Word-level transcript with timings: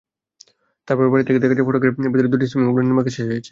তারপরও 0.87 1.11
বাইরে 1.11 1.25
থেকে 1.27 1.39
দেখা 1.43 1.55
যায়, 1.57 1.67
ফটকের 1.67 1.91
ভেতরে 2.05 2.31
দুটি 2.33 2.45
সুইমিংপুলের 2.51 2.87
নির্মাণকাজ 2.87 3.13
শেষ 3.17 3.27
হয়েছে। 3.27 3.49